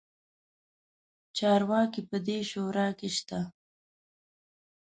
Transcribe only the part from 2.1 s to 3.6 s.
دې شورا کې شته.